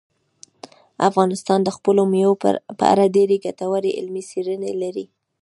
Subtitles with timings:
[1.09, 2.39] افغانستان د خپلو مېوو
[2.79, 5.05] په اړه ډېرې ګټورې علمي څېړنې لري.